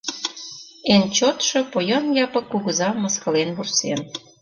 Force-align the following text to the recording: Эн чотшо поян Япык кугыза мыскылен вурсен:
Эн 0.93 1.03
чотшо 1.15 1.59
поян 1.71 2.05
Япык 2.25 2.45
кугыза 2.51 2.89
мыскылен 3.01 3.49
вурсен: 3.55 3.99